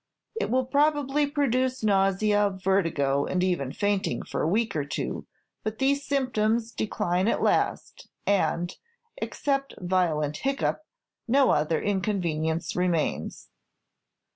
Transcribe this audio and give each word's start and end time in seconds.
It 0.33 0.49
will 0.49 0.65
probably 0.65 1.27
produce 1.27 1.83
nausea, 1.83 2.49
vertigo, 2.49 3.25
and 3.25 3.43
even 3.43 3.71
fainting 3.71 4.23
for 4.23 4.41
a 4.41 4.47
week 4.47 4.75
or 4.75 4.83
two, 4.83 5.27
but 5.63 5.77
these 5.77 6.03
symptoms 6.03 6.71
decline 6.71 7.27
at 7.27 7.43
last, 7.43 8.09
and, 8.25 8.75
except 9.17 9.75
violent 9.77 10.37
hiccup, 10.37 10.87
no 11.27 11.51
other 11.51 11.79
inconvenience 11.79 12.75
remains. 12.75 13.49